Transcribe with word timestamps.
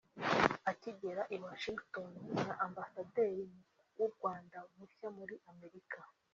akigera 0.71 1.21
i 1.35 1.37
Washington 1.45 2.09
nka 2.39 2.53
Ambasaderi 2.65 3.43
w’u 3.97 4.07
Rwanda 4.13 4.57
mushya 4.75 5.07
muri 5.17 5.35
Amerika 5.51 5.99